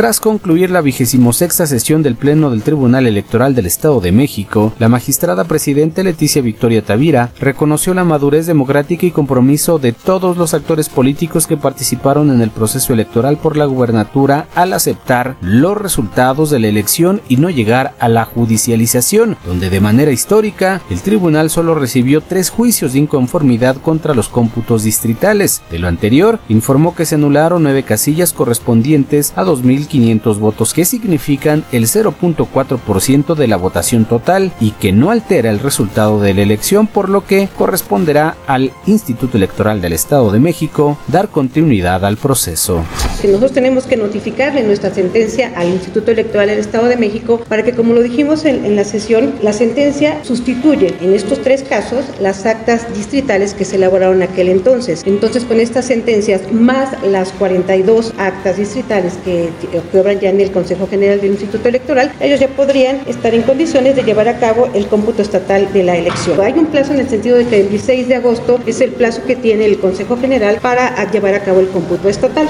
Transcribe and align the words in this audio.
Tras 0.00 0.18
concluir 0.18 0.70
la 0.70 0.80
vigésimo 0.80 1.34
sexta 1.34 1.66
sesión 1.66 2.02
del 2.02 2.16
Pleno 2.16 2.48
del 2.48 2.62
Tribunal 2.62 3.06
Electoral 3.06 3.54
del 3.54 3.66
Estado 3.66 4.00
de 4.00 4.12
México, 4.12 4.72
la 4.78 4.88
magistrada 4.88 5.44
presidente 5.44 6.02
Leticia 6.02 6.40
Victoria 6.40 6.80
Tavira 6.80 7.32
reconoció 7.38 7.92
la 7.92 8.02
madurez 8.02 8.46
democrática 8.46 9.04
y 9.04 9.10
compromiso 9.10 9.78
de 9.78 9.92
todos 9.92 10.38
los 10.38 10.54
actores 10.54 10.88
políticos 10.88 11.46
que 11.46 11.58
participaron 11.58 12.30
en 12.30 12.40
el 12.40 12.48
proceso 12.48 12.94
electoral 12.94 13.36
por 13.36 13.58
la 13.58 13.66
gubernatura 13.66 14.46
al 14.54 14.72
aceptar 14.72 15.36
los 15.42 15.76
resultados 15.76 16.48
de 16.48 16.60
la 16.60 16.68
elección 16.68 17.20
y 17.28 17.36
no 17.36 17.50
llegar 17.50 17.92
a 17.98 18.08
la 18.08 18.24
judicialización, 18.24 19.36
donde 19.44 19.68
de 19.68 19.82
manera 19.82 20.12
histórica 20.12 20.80
el 20.88 21.02
tribunal 21.02 21.50
solo 21.50 21.74
recibió 21.74 22.22
tres 22.22 22.48
juicios 22.48 22.94
de 22.94 23.00
inconformidad 23.00 23.76
contra 23.76 24.14
los 24.14 24.30
cómputos 24.30 24.82
distritales. 24.82 25.60
De 25.70 25.78
lo 25.78 25.88
anterior, 25.88 26.38
informó 26.48 26.94
que 26.94 27.04
se 27.04 27.16
anularon 27.16 27.64
nueve 27.64 27.82
casillas 27.82 28.32
correspondientes 28.32 29.34
a 29.36 29.44
2000 29.44 29.89
500 29.90 30.38
votos 30.38 30.72
que 30.72 30.86
significan 30.86 31.64
el 31.72 31.84
0.4% 31.84 33.34
de 33.34 33.46
la 33.48 33.56
votación 33.56 34.06
total 34.06 34.52
y 34.60 34.70
que 34.70 34.92
no 34.92 35.10
altera 35.10 35.50
el 35.50 35.58
resultado 35.58 36.20
de 36.20 36.32
la 36.32 36.42
elección 36.42 36.86
por 36.86 37.08
lo 37.08 37.26
que 37.26 37.48
corresponderá 37.58 38.36
al 38.46 38.72
Instituto 38.86 39.36
Electoral 39.36 39.80
del 39.82 39.92
Estado 39.92 40.30
de 40.30 40.40
México 40.40 40.96
dar 41.08 41.28
continuidad 41.28 42.04
al 42.04 42.16
proceso. 42.16 42.84
Nosotros 43.22 43.52
tenemos 43.52 43.86
que 43.86 43.96
notificarle 43.96 44.62
nuestra 44.62 44.92
sentencia 44.92 45.52
al 45.54 45.68
Instituto 45.68 46.10
Electoral 46.10 46.48
del 46.48 46.58
Estado 46.58 46.86
de 46.86 46.96
México 46.96 47.40
para 47.48 47.62
que, 47.62 47.72
como 47.72 47.94
lo 47.94 48.02
dijimos 48.02 48.44
en, 48.44 48.64
en 48.64 48.76
la 48.76 48.84
sesión, 48.84 49.34
la 49.42 49.52
sentencia 49.52 50.24
sustituye 50.24 50.94
en 51.00 51.14
estos 51.14 51.40
tres 51.42 51.62
casos 51.62 52.04
las 52.20 52.46
actas 52.46 52.92
distritales 52.94 53.54
que 53.54 53.64
se 53.64 53.76
elaboraron 53.76 54.22
aquel 54.22 54.48
entonces. 54.48 55.02
Entonces, 55.06 55.44
con 55.44 55.60
estas 55.60 55.86
sentencias 55.86 56.52
más 56.52 56.90
las 57.04 57.32
42 57.32 58.14
actas 58.18 58.56
distritales 58.56 59.14
que 59.24 59.50
que 59.90 59.98
obran 59.98 60.20
ya 60.20 60.30
en 60.30 60.40
el 60.40 60.50
Consejo 60.50 60.86
General 60.86 61.20
del 61.20 61.32
Instituto 61.32 61.68
Electoral, 61.68 62.12
ellos 62.20 62.40
ya 62.40 62.48
podrían 62.48 63.00
estar 63.06 63.34
en 63.34 63.42
condiciones 63.42 63.96
de 63.96 64.02
llevar 64.02 64.28
a 64.28 64.38
cabo 64.38 64.68
el 64.74 64.86
cómputo 64.86 65.22
estatal 65.22 65.72
de 65.72 65.82
la 65.82 65.96
elección. 65.96 66.40
Hay 66.40 66.54
un 66.54 66.66
plazo 66.66 66.92
en 66.92 67.00
el 67.00 67.08
sentido 67.08 67.36
de 67.36 67.46
que 67.46 67.60
el 67.60 67.70
16 67.70 68.08
de 68.08 68.16
agosto 68.16 68.60
es 68.66 68.80
el 68.80 68.92
plazo 68.92 69.24
que 69.24 69.36
tiene 69.36 69.66
el 69.66 69.78
Consejo 69.78 70.16
General 70.16 70.58
para 70.60 71.10
llevar 71.10 71.34
a 71.34 71.40
cabo 71.40 71.60
el 71.60 71.68
cómputo 71.68 72.08
estatal. 72.08 72.48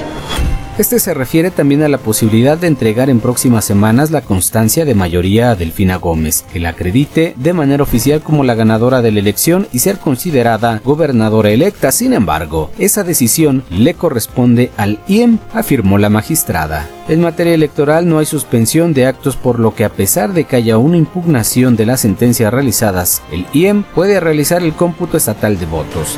Este 0.77 0.99
se 0.99 1.13
refiere 1.13 1.51
también 1.51 1.83
a 1.83 1.89
la 1.89 1.97
posibilidad 1.97 2.57
de 2.57 2.67
entregar 2.67 3.09
en 3.09 3.19
próximas 3.19 3.65
semanas 3.65 4.09
la 4.09 4.21
constancia 4.21 4.85
de 4.85 4.95
mayoría 4.95 5.51
a 5.51 5.55
Delfina 5.55 5.97
Gómez, 5.97 6.45
que 6.51 6.61
la 6.61 6.69
acredite 6.69 7.33
de 7.35 7.53
manera 7.53 7.83
oficial 7.83 8.21
como 8.21 8.45
la 8.45 8.55
ganadora 8.55 9.01
de 9.01 9.11
la 9.11 9.19
elección 9.19 9.67
y 9.73 9.79
ser 9.79 9.99
considerada 9.99 10.81
gobernadora 10.83 11.51
electa. 11.51 11.91
Sin 11.91 12.13
embargo, 12.13 12.71
esa 12.79 13.03
decisión 13.03 13.63
le 13.69 13.95
corresponde 13.95 14.71
al 14.77 14.99
IEM, 15.07 15.39
afirmó 15.53 15.97
la 15.97 16.09
magistrada. 16.09 16.89
En 17.09 17.19
materia 17.19 17.53
electoral 17.53 18.07
no 18.07 18.19
hay 18.19 18.25
suspensión 18.25 18.93
de 18.93 19.07
actos 19.07 19.35
por 19.35 19.59
lo 19.59 19.75
que 19.75 19.83
a 19.83 19.89
pesar 19.89 20.33
de 20.33 20.45
que 20.45 20.55
haya 20.55 20.77
una 20.77 20.95
impugnación 20.95 21.75
de 21.75 21.85
las 21.85 21.99
sentencias 21.99 22.51
realizadas, 22.51 23.21
el 23.31 23.45
IEM 23.53 23.83
puede 23.83 24.21
realizar 24.21 24.63
el 24.63 24.73
cómputo 24.73 25.17
estatal 25.17 25.59
de 25.59 25.65
votos. 25.65 26.17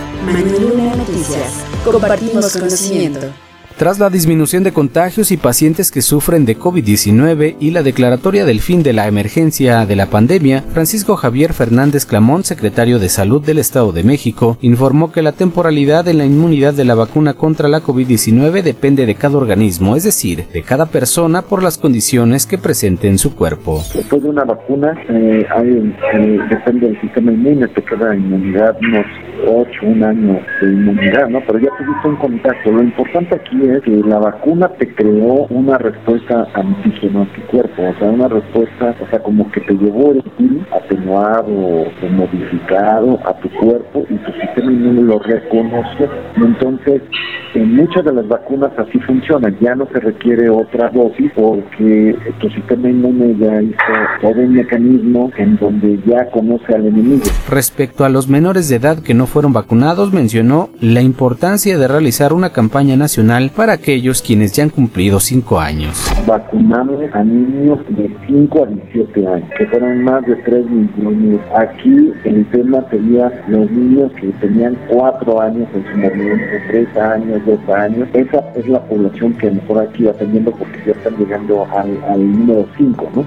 Noticias. 0.96 1.66
Compartimos 1.84 2.54
conocimiento. 2.54 3.28
Tras 3.78 3.98
la 3.98 4.12
disminución 4.12 4.64
de 4.64 4.72
contagios 4.72 5.32
y 5.32 5.38
pacientes 5.38 5.92
que 5.92 6.04
sufren 6.04 6.46
de 6.46 6.56
COVID-19 6.56 7.56
y 7.60 7.72
la 7.72 7.82
declaratoria 7.82 8.46
del 8.46 8.60
fin 8.60 8.84
de 8.84 8.94
la 8.94 9.08
emergencia 9.08 9.88
de 9.88 9.96
la 9.96 10.06
pandemia, 10.06 10.62
Francisco 10.62 11.16
Javier 11.16 11.54
Fernández 11.54 12.06
Clamón, 12.06 12.44
secretario 12.44 13.00
de 13.00 13.10
Salud 13.10 13.44
del 13.44 13.58
Estado 13.58 13.92
de 13.92 14.04
México, 14.04 14.58
informó 14.62 15.12
que 15.12 15.24
la 15.24 15.32
temporalidad 15.32 16.08
en 16.08 16.20
la 16.20 16.26
inmunidad 16.26 16.76
de 16.76 16.86
la 16.86 16.94
vacuna 16.94 17.34
contra 17.34 17.68
la 17.68 17.82
COVID-19 17.82 18.62
depende 18.62 19.08
de 19.08 19.16
cada 19.16 19.38
organismo, 19.38 19.96
es 19.96 20.04
decir, 20.04 20.46
de 20.54 20.62
cada 20.62 20.86
persona 20.86 21.42
por 21.42 21.64
las 21.64 21.80
condiciones 21.80 22.46
que 22.46 22.60
presente 22.60 23.08
en 23.08 23.18
su 23.18 23.36
cuerpo. 23.36 23.82
Después 23.96 24.22
de 24.22 24.30
una 24.30 24.44
vacuna, 24.44 24.94
eh, 25.10 25.46
eh, 25.64 26.40
depende 26.48 26.88
del 26.88 27.02
sistema 27.02 27.32
inmune, 27.32 27.68
te 27.70 27.82
queda 27.82 28.16
inmunidad 28.16 28.78
unos 28.82 29.06
8, 29.48 29.80
un 29.84 30.04
año 30.04 30.40
de 30.62 30.68
inmunidad, 30.68 31.28
¿no? 31.30 31.42
Pero 31.46 31.60
ya 31.60 31.70
tuviste 31.78 32.08
un 32.08 32.16
contacto. 32.18 32.72
Lo 32.72 32.84
importante 32.84 33.36
aquí 33.36 33.63
es 33.66 33.82
que 33.84 33.92
la 33.92 34.20
vacuna 34.20 34.70
te 34.70 34.94
creó 34.94 35.46
una 35.50 35.78
respuesta 35.78 36.48
antígeno 36.54 37.24
a 37.24 37.26
tu 37.34 37.42
cuerpo, 37.48 37.84
o 37.84 38.00
sea, 38.00 38.10
una 38.10 38.28
respuesta, 38.28 38.96
o 39.02 39.10
sea, 39.10 39.20
como 39.20 39.52
que 39.52 39.62
te 39.62 39.74
llevó 39.74 40.12
el 40.12 40.24
virus 40.38 40.64
atenuado 40.72 41.48
o 41.48 42.10
modificado 42.12 43.20
a 43.26 43.34
tu 43.40 43.50
cuerpo 43.50 44.06
y 44.10 44.16
tu 44.16 44.32
sistema 44.34 44.72
inmune 44.72 45.02
lo 45.04 45.20
reconoce. 45.20 46.10
Entonces, 46.36 47.02
en 47.54 47.76
muchas 47.76 48.04
de 48.04 48.14
las 48.14 48.28
vacunas 48.28 48.72
así 48.78 49.00
funcionan, 49.00 49.56
ya 49.62 49.76
no 49.76 49.88
se 49.94 50.00
requiere 50.00 50.50
otra 50.50 50.90
dosis 50.90 51.32
porque 51.36 52.16
tu 52.40 52.50
sistema 52.50 52.90
inmune 52.90 53.36
ya 53.38 53.62
hizo 53.62 53.78
todo 54.22 54.42
un 54.42 54.54
mecanismo 54.54 55.32
en 55.38 55.58
donde 55.58 56.00
ya 56.06 56.30
conoce 56.32 56.74
al 56.74 56.88
enemigo. 56.88 57.24
Respecto 57.50 58.06
a 58.06 58.10
los 58.10 58.28
menores 58.28 58.70
de 58.70 58.78
edad 58.78 59.00
que 59.00 59.14
no 59.14 59.28
fueron 59.28 59.54
vacunados, 59.54 60.14
mencionó 60.14 60.70
la 60.82 61.02
importancia 61.02 61.78
de 61.78 61.88
realizar 61.88 62.34
una 62.34 62.52
campaña 62.52 62.96
nacional 62.96 63.52
para 63.56 63.74
aquellos 63.74 64.22
quienes 64.22 64.54
ya 64.54 64.64
han 64.64 64.70
cumplido 64.70 65.20
5 65.20 65.60
años. 65.60 65.98
Vacunamos 66.26 67.02
a 67.14 67.24
niños 67.24 67.80
de 67.90 68.10
5 68.28 68.64
a 68.64 68.68
17 68.68 69.28
años, 69.28 69.50
que 69.58 69.68
fueron 69.68 70.04
más 70.04 70.26
de 70.26 70.36
3 70.38 70.66
millones. 70.70 71.40
Aquí 71.56 72.12
el 72.24 72.46
tema 72.48 72.84
sería 72.90 73.32
los 73.48 73.70
niños 73.70 74.12
que 74.14 74.28
tenían 74.42 74.78
4 74.90 75.42
años 75.42 75.68
en 75.74 75.84
su 75.84 75.98
momento, 75.98 76.46
3 76.70 76.98
años, 76.98 77.42
2 77.46 77.76
años. 77.76 78.10
Esa 78.14 78.44
es 78.56 78.68
la 78.68 78.82
población 78.84 79.34
que 79.34 79.52
mejor 79.52 79.88
aquí 79.88 80.04
va 80.04 80.14
teniendo 80.14 80.52
porque 80.52 80.80
ya 80.86 80.94
están 80.94 81.16
llegando 81.18 81.68
al, 81.72 82.04
al 82.10 82.32
número 82.32 82.68
5, 82.78 83.12
¿no? 83.16 83.26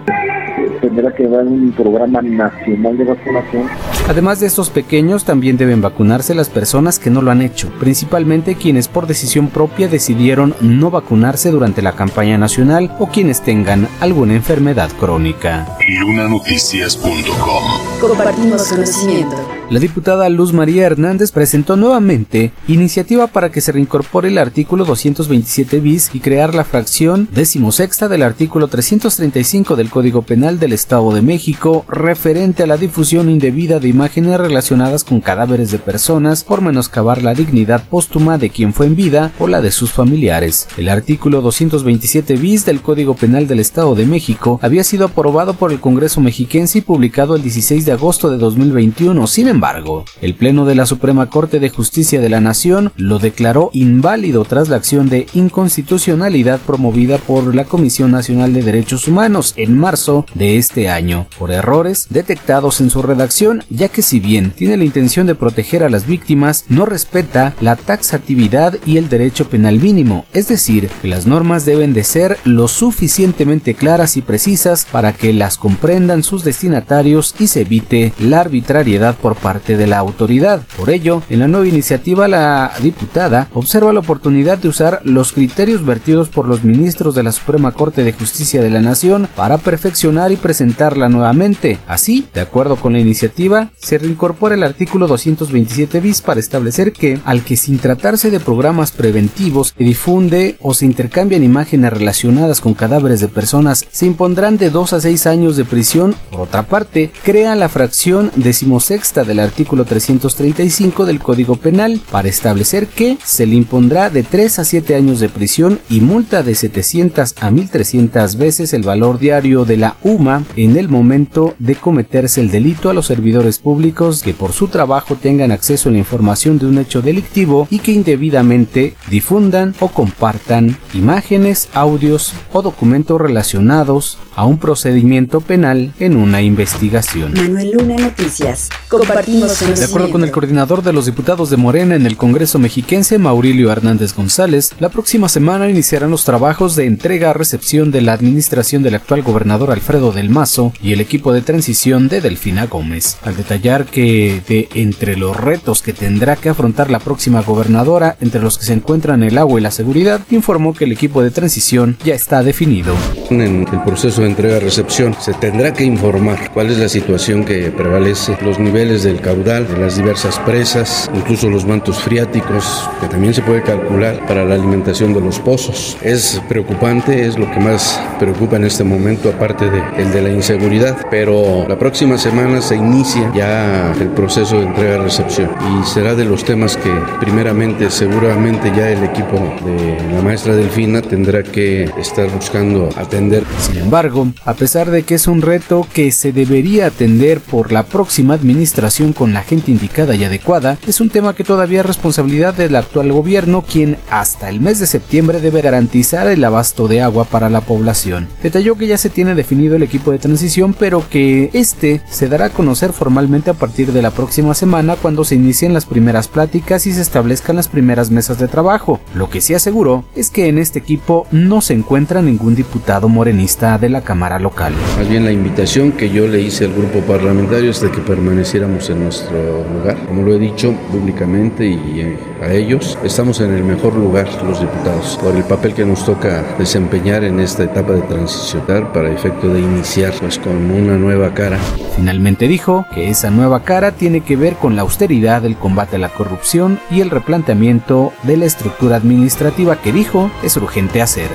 Tendrá 0.81 1.15
que 1.15 1.27
dar 1.29 1.47
un 1.47 1.73
programa 1.73 2.21
nacional 2.23 2.97
de 2.97 3.05
vacunación. 3.05 3.65
Además 4.09 4.41
de 4.41 4.47
estos 4.47 4.71
pequeños, 4.71 5.25
también 5.25 5.57
deben 5.57 5.81
vacunarse 5.81 6.35
las 6.35 6.49
personas 6.49 6.99
que 6.99 7.11
no 7.11 7.23
lo 7.23 7.31
han 7.31 7.43
hecho, 7.43 7.69
principalmente 7.81 8.55
quienes 8.55 8.89
por 8.89 9.07
decisión 9.07 9.49
propia 9.49 9.89
decidieron 9.89 10.16
no 10.61 10.91
vacunarse 10.91 11.51
durante 11.51 11.83
la 11.83 11.93
campaña 11.93 12.39
nacional 12.39 12.95
o 12.99 13.09
quienes 13.09 13.43
tengan 13.43 13.89
alguna 14.01 14.35
enfermedad 14.35 14.91
crónica. 14.99 15.67
Lunanoticias.com 16.01 18.01
Compartimos 18.01 18.69
conocimiento. 18.69 19.37
La 19.69 19.81
diputada 19.81 20.29
Luz 20.29 20.53
María 20.53 20.87
Hernández 20.87 21.33
presentó 21.33 21.75
nuevamente 21.75 22.53
iniciativa 22.69 23.27
para 23.27 23.51
que 23.51 23.61
se 23.61 23.73
reincorpore 23.73 24.29
el 24.29 24.39
artículo 24.39 24.85
227 24.85 25.81
bis 25.81 26.11
y 26.15 26.21
crear 26.21 26.55
la 26.55 26.63
fracción 26.63 27.29
decimosexta 27.33 28.07
del 28.07 28.23
artículo 28.23 28.69
335 28.69 29.75
del 29.75 29.91
Código 29.91 30.23
Penal 30.23 30.61
del 30.61 30.73
Estado 30.73 31.13
de 31.13 31.21
México 31.21 31.85
referente 31.89 32.63
a 32.63 32.69
la 32.69 32.77
difusión 32.77 33.29
indebida 33.29 33.81
de 33.81 33.89
imágenes 33.89 34.39
relacionadas 34.39 35.03
con 35.03 35.21
cadáveres 35.21 35.73
de 35.73 35.81
personas 35.81 36.45
por 36.45 36.63
menoscabar 36.63 37.21
la 37.25 37.35
dignidad 37.35 37.83
póstuma 37.89 38.39
de 38.39 38.51
quien 38.51 38.73
fue 38.73 38.87
en 38.87 38.95
vida 38.95 39.33
o 39.41 39.49
la 39.49 39.61
de 39.63 39.73
sus 39.73 39.91
familiares. 39.91 40.69
El 40.77 40.89
artículo 40.89 41.41
227 41.41 42.37
bis 42.37 42.65
del 42.67 42.83
Código 42.83 43.17
Penal 43.17 43.49
del 43.49 43.59
Estado 43.59 43.97
de 43.97 44.07
México 44.07 44.61
había 44.63 44.85
sido 44.85 45.07
aprobado 45.07 45.55
por 45.55 45.73
el 45.73 45.81
Congreso 45.81 46.21
mexiquense 46.21 46.79
y 46.79 46.83
publicado 46.83 47.35
el 47.35 47.43
16 47.43 47.85
de 47.85 47.91
agosto 47.91 48.31
de 48.31 48.39
2021. 48.39 49.27
Sin 49.27 49.56
embargo, 49.57 50.05
el 50.21 50.35
Pleno 50.35 50.67
de 50.67 50.75
la 50.75 50.85
Suprema 50.85 51.31
Corte 51.31 51.61
de 51.61 51.71
Justicia 51.71 52.21
de 52.21 52.29
la 52.29 52.43
Nación 52.43 52.93
lo 52.97 53.19
declaró 53.19 53.71
inválido 53.73 54.45
tras 54.45 54.69
la 54.69 54.77
acción 54.77 55.09
de 55.09 55.27
inconstitucionalidad 55.33 56.61
promovida 56.61 57.17
por 57.17 57.55
la 57.55 57.65
Comisión 57.65 58.11
Nacional 58.11 58.53
de 58.53 58.63
Derechos 58.63 59.09
Humanos 59.09 59.55
en 59.57 59.79
marzo 59.79 60.27
de 60.35 60.59
este 60.59 60.91
año, 60.91 61.27
por 61.39 61.51
errores 61.51 62.07
detectados 62.11 62.83
en 62.83 62.91
su 62.91 63.01
redacción, 63.01 63.65
ya 63.71 63.89
que 63.89 64.03
si 64.03 64.21
bien 64.21 64.51
tiene 64.51 64.77
la 64.77 64.85
intención 64.85 65.27
de 65.27 65.35
proteger 65.35 65.83
a 65.83 65.89
las 65.89 66.07
víctimas, 66.07 66.67
no 66.69 66.85
respeta 66.85 67.55
la 67.63 67.77
taxatividad 67.77 68.77
y 68.85 68.99
el 68.99 69.09
derecho 69.09 69.49
penal 69.49 69.81
mínimo, 69.81 70.27
es 70.35 70.49
decir, 70.49 70.91
que 71.01 71.09
las 71.09 71.27
normas 71.27 71.65
deben 71.65 71.95
de 71.95 72.05
ser 72.05 72.37
lo 72.45 72.69
suficientemente 72.69 73.73
claras 73.73 74.19
y 74.19 74.23
precisas 74.23 74.85
para 74.85 75.15
que 75.15 75.33
las 75.33 75.57
comprendan 75.57 76.23
sus 76.23 76.45
destinatarios 76.45 77.35
y 77.39 77.47
se 77.47 77.63
evite 77.63 78.13
la 78.19 78.41
arbitrariedad 78.41 79.17
por 79.17 79.35
parte 79.35 79.46
de 79.47 79.87
la 79.87 79.99
autoridad. 79.99 80.63
Por 80.77 80.91
ello, 80.91 81.23
en 81.31 81.39
la 81.39 81.47
nueva 81.47 81.69
iniciativa 81.69 82.27
la 82.27 82.73
diputada 82.83 83.49
observa 83.55 83.93
la 83.93 84.01
oportunidad 84.01 84.59
de 84.59 84.67
usar 84.67 85.01
los 85.05 85.33
criterios 85.33 85.87
vertidos 85.87 86.29
por 86.29 86.49
los 86.49 86.65
ministros 86.65 87.15
de 87.15 87.23
la 87.23 87.31
Suprema 87.31 87.71
Corte 87.71 88.03
de 88.03 88.13
Justicia 88.13 88.61
de 88.61 88.71
la 88.71 88.81
Nación 88.81 89.29
para 89.37 89.59
perfeccionar 89.59 90.33
y 90.33 90.37
presentarla 90.37 91.09
nuevamente. 91.09 91.79
Así, 91.87 92.27
de 92.35 92.41
acuerdo 92.41 92.75
con 92.75 92.95
la 92.95 92.99
iniciativa, 92.99 93.71
se 93.77 93.99
reincorpora 93.99 94.57
el 94.57 94.65
artículo 94.65 95.07
227 95.07 96.01
bis 96.01 96.23
para 96.23 96.41
establecer 96.41 96.93
que, 96.93 97.21
al 97.25 97.45
que 97.45 97.57
sin 97.57 97.79
tratarse 97.79 98.33
de 98.33 98.41
programas 98.41 98.91
preventivos 98.91 99.75
se 99.79 99.85
difunde 99.85 100.57
o 100.61 100.75
se 100.75 100.87
intercambian 100.87 101.45
imágenes 101.45 101.93
relacionadas 101.93 102.61
con 102.61 102.75
cadáveres 102.75 103.21
de 103.21 103.29
personas, 103.29 103.87
se 103.93 104.07
impondrán 104.07 104.59
de 104.59 104.71
2 104.71 104.93
a 104.93 105.01
6 105.01 105.27
años 105.29 105.57
de 105.57 105.65
prisión. 105.65 106.17
Por 106.33 106.41
otra 106.41 106.65
parte, 106.65 107.13
crea 107.23 107.55
la 107.55 107.69
fracción 107.69 108.33
decimosexta 108.35 109.23
del 109.23 109.36
del 109.37 109.45
artículo 109.45 109.85
335 109.85 111.05
del 111.05 111.19
Código 111.19 111.57
Penal 111.57 112.01
para 112.11 112.29
establecer 112.29 112.87
que 112.87 113.19
se 113.23 113.45
le 113.45 113.55
impondrá 113.55 114.09
de 114.09 114.23
3 114.23 114.61
a 114.61 114.65
7 114.65 114.95
años 114.95 115.21
de 115.21 115.29
prisión 115.29 115.79
y 115.91 116.01
multa 116.01 116.43
de 116.43 116.55
700 116.55 117.35
a 117.39 117.51
1300 117.51 118.37
veces 118.37 118.73
el 118.73 118.83
valor 118.83 119.19
diario 119.19 119.67
de 119.67 119.77
la 119.77 119.97
UMA 120.03 120.45
en 120.57 120.79
el 120.79 120.89
momento 120.89 121.55
de 121.59 121.75
cometerse 121.75 122.41
el 122.41 122.51
delito 122.51 122.89
a 122.89 122.95
los 122.95 123.07
servidores 123.07 123.59
públicos 123.59 124.23
que 124.23 124.33
por 124.33 124.53
su 124.53 124.69
trabajo 124.69 125.17
tengan 125.17 125.53
acceso 125.53 125.91
a 125.91 125.93
la 125.93 125.99
información 125.99 126.59
de 126.59 126.67
un 126.67 126.79
hecho 126.79 127.03
delictivo 127.03 127.69
y 127.71 127.81
que 127.81 127.93
indebidamente 127.93 128.95
difundan 129.11 129.75
o 129.81 129.89
compartan 129.89 130.79
imágenes, 130.95 131.69
audios 131.75 132.33
o 132.55 132.63
documentos 132.63 133.21
relacionados 133.21 134.19
a 134.37 134.45
un 134.45 134.59
procedimiento 134.59 135.41
penal 135.41 135.93
en 135.99 136.17
una 136.17 136.43
investigación. 136.43 137.33
Manuel 137.35 137.73
Luna 137.73 137.97
Noticias. 137.97 138.69
Compartimos 138.89 139.59
De 139.61 139.85
acuerdo 139.85 140.11
con 140.11 140.23
el 140.23 140.31
coordinador 140.31 140.83
de 140.83 140.93
los 140.93 141.07
diputados 141.07 141.51
de 141.51 141.57
Morena 141.57 141.97
en 141.97 142.07
el 142.07 142.17
Congreso 142.17 142.59
mexiquense, 142.59 143.19
Maurilio 143.19 143.73
Hernández 143.73 144.15
González, 144.15 144.75
la 144.79 144.91
próxima 144.91 145.29
semana 145.29 145.69
iniciarán 145.69 146.11
los 146.11 146.25
trabajos 146.25 146.77
de 146.77 146.85
entrega-recepción 146.85 147.91
de 147.91 148.03
la 148.03 148.13
administración 148.13 148.83
del 148.83 148.95
actual 148.95 149.23
gobernador 149.23 149.71
Alfredo 149.71 150.13
del 150.13 150.29
Mazo 150.29 150.73
y 150.83 150.93
el 150.93 151.01
equipo 151.01 151.33
de 151.33 151.41
transición 151.41 152.09
de 152.09 152.21
Delfina 152.21 152.67
Gómez. 152.67 153.17
Al 153.23 153.37
detallar 153.37 153.87
que 153.87 154.43
de 154.47 154.69
entre 154.75 155.17
los 155.17 155.37
retos 155.37 155.81
que 155.81 155.95
tendrá 155.95 156.37
que 156.37 156.51
afrontar 156.51 156.91
la 156.91 156.99
próxima 156.99 157.41
gobernadora, 157.41 158.17
entre 158.21 158.43
los 158.43 158.59
que 158.59 158.67
se 158.67 158.75
encuentran 158.75 159.23
el 159.23 159.39
agua 159.39 159.59
y 159.59 159.63
la 159.63 159.71
seguridad, 159.71 160.21
informó 160.31 160.75
que 160.75 160.85
el 160.85 160.93
equipo 160.93 161.23
de 161.23 161.31
transición 161.31 161.97
ya 162.05 162.15
está 162.15 162.43
definido. 162.43 162.95
En 163.31 163.41
el 163.41 163.67
proceso 163.85 164.26
entrega-recepción 164.27 165.15
se 165.21 165.33
tendrá 165.35 165.73
que 165.73 165.85
informar 165.85 166.51
cuál 166.53 166.71
es 166.71 166.79
la 166.79 166.89
situación 166.89 167.45
que 167.45 167.71
prevalece, 167.71 168.37
los 168.43 168.59
niveles 168.59 169.03
del 169.03 169.21
caudal 169.21 169.67
de 169.69 169.79
las 169.79 169.97
diversas 169.97 170.39
presas, 170.41 171.11
incluso 171.15 171.49
los 171.49 171.65
mantos 171.65 171.99
friáticos, 171.99 172.89
que 173.01 173.09
también 173.09 173.35
se 173.35 173.43
puede 173.43 173.63
calcular 173.63 174.25
para 174.27 174.45
la 174.45 174.55
alimentación 174.55 175.13
de 175.15 175.21
los 175.21 175.39
pozos. 175.39 175.97
Es 176.03 176.41
preocupante, 176.49 177.27
es 177.27 177.39
lo 177.39 177.51
que 177.51 177.61
más 177.61 178.01
preocupa 178.19 178.57
en 178.57 178.65
este 178.65 178.85
momento, 178.85 179.29
aparte 179.29 179.71
de 179.71 179.83
el 179.99 180.13
de 180.13 180.23
la 180.23 180.31
inseguridad, 180.31 181.07
pero 181.11 181.67
la 181.69 181.79
próxima 181.79 182.19
semana 182.19 182.61
se 182.61 182.77
inicia 182.77 183.31
ya 183.35 183.93
el 184.01 184.09
proceso 184.09 184.59
de 184.59 184.67
entrega-recepción 184.67 185.51
y 185.61 185.87
será 185.87 186.15
de 186.15 186.25
los 186.25 186.45
temas 186.45 186.77
que 186.77 186.91
primeramente 187.21 187.91
seguramente 187.91 188.73
ya 188.77 188.91
el 188.91 189.05
equipo 189.05 189.37
de 189.65 190.13
la 190.13 190.23
maestra 190.23 190.55
Delfina 190.55 191.03
tendrá 191.03 191.43
que 191.43 191.91
estar 191.99 192.31
buscando 192.31 192.89
atender. 192.97 193.45
Sin 193.59 193.79
embargo, 193.79 194.16
a 194.45 194.55
pesar 194.55 194.91
de 194.91 195.03
que 195.03 195.15
es 195.15 195.27
un 195.27 195.43
reto 195.43 195.87
que 195.93 196.11
se 196.11 196.33
debería 196.33 196.87
atender 196.87 197.41
por 197.41 197.73
la 197.73 197.85
próxima 197.85 198.35
administración 198.35 199.13
con 199.13 199.33
la 199.33 199.43
gente 199.43 199.71
indicada 199.71 200.15
y 200.15 200.25
adecuada, 200.25 200.79
es 200.87 201.01
un 201.01 201.11
tema 201.11 201.35
que 201.35 201.45
todavía 201.45 201.81
es 201.81 201.87
responsabilidad 201.87 202.55
del 202.55 202.77
actual 202.77 203.13
gobierno 203.13 203.63
quien 203.63 203.99
hasta 204.11 204.49
el 204.49 204.61
mes 204.61 204.79
de 204.79 204.87
septiembre 204.87 205.41
debe 205.41 205.61
garantizar 205.61 206.29
el 206.29 206.45
abasto 206.45 206.89
de 206.89 207.03
agua 207.03 207.25
para 207.25 207.51
la 207.51 207.61
población. 207.61 208.29
Detalló 208.43 208.77
que 208.77 208.87
ya 208.87 208.99
se 208.99 209.11
tiene 209.11 209.35
definido 209.35 209.77
el 209.77 209.83
equipo 209.83 210.13
de 210.13 210.19
transición, 210.19 210.75
pero 210.79 211.09
que 211.09 211.51
este 211.53 212.01
se 212.09 212.29
dará 212.29 212.47
a 212.47 212.51
conocer 212.51 212.93
formalmente 212.93 213.51
a 213.51 213.55
partir 213.55 213.93
de 213.93 214.03
la 214.03 214.11
próxima 214.11 214.55
semana 214.55 214.97
cuando 214.97 215.25
se 215.25 215.35
inicien 215.35 215.75
las 215.75 215.87
primeras 215.87 216.29
pláticas 216.29 216.87
y 216.87 216.93
se 216.93 217.03
establezcan 217.03 217.57
las 217.57 217.69
primeras 217.69 218.11
mesas 218.11 218.39
de 218.39 218.49
trabajo. 218.49 219.01
Lo 219.15 219.29
que 219.31 219.41
sí 219.41 219.55
aseguró 219.55 220.05
es 220.15 220.31
que 220.31 220.49
en 220.49 220.59
este 220.59 220.79
equipo 220.79 221.27
no 221.31 221.61
se 221.61 221.75
encuentra 221.75 222.23
ningún 222.23 222.55
diputado 222.55 223.09
morenista 223.09 223.79
de 223.79 223.89
la 223.89 224.03
Cámara 224.07 224.39
local. 224.39 224.73
Más 224.97 225.09
bien 225.09 225.25
la 225.25 225.33
invitación 225.33 225.93
que 225.93 226.09
yo 226.09 226.27
le 226.27 226.41
hice 226.41 226.65
al 226.65 226.73
grupo 226.73 227.01
parlamentario 227.01 227.71
es 227.71 227.81
de 227.83 227.91
que 227.91 227.99
permaneciéramos 227.99 228.89
en 228.89 229.03
nuestro 229.05 229.65
lugar. 229.75 229.99
Como 230.07 230.23
lo 230.23 230.35
he 230.35 230.39
dicho 230.39 230.73
públicamente 230.91 231.67
y 231.67 232.01
eh, 232.01 232.19
a 232.43 232.51
ellos, 232.53 232.99
estamos 233.05 233.41
en 233.41 233.53
el 233.53 233.65
mejor 233.65 233.95
lugar 233.95 234.29
los 234.45 234.61
diputados 234.61 235.19
por 235.23 235.37
el 235.37 235.45
papel 235.45 235.75
que 235.75 235.85
nos 235.85 236.07
toca 236.07 236.57
desempeñar 236.59 237.25
en 237.25 237.41
esta 237.41 237.65
etapa 237.65 237.93
de 237.93 238.03
transición 238.03 238.47
para 238.93 239.11
efecto 239.11 239.49
de 239.49 239.61
iniciar 239.61 240.13
pues, 240.21 240.39
con 240.39 240.71
una 240.71 240.97
nueva 240.97 241.35
cara. 241.35 241.59
Finalmente 241.97 242.49
dijo 242.49 242.87
que 242.95 243.11
esa 243.11 243.31
nueva 243.31 243.63
cara 243.65 243.93
tiene 243.93 244.21
que 244.21 244.37
ver 244.37 244.55
con 244.55 244.77
la 244.77 244.83
austeridad, 244.83 245.45
el 245.45 245.57
combate 245.57 245.97
a 245.97 245.99
la 245.99 246.09
corrupción 246.09 246.79
y 246.91 247.01
el 247.01 247.11
replanteamiento 247.11 248.13
de 248.23 248.37
la 248.37 248.47
estructura 248.47 248.97
administrativa 248.97 249.81
que 249.81 249.93
dijo 249.93 250.31
es 250.43 250.57
urgente 250.57 251.03
hacer. 251.03 251.29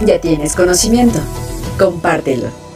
Ya 0.00 0.18
tienes 0.18 0.56
conocimiento. 0.56 1.18
Compártelo. 1.78 2.69